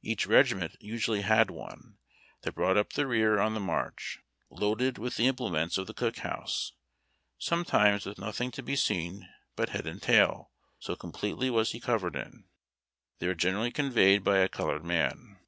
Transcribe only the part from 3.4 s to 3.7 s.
the